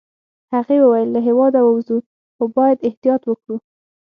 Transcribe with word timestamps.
هغې 0.53 0.77
وویل: 0.81 1.09
له 1.15 1.19
هیواده 1.27 1.59
ووزو، 1.63 1.97
خو 2.35 2.43
باید 2.57 2.85
احتیاط 2.87 3.21
وکړو. 3.25 3.57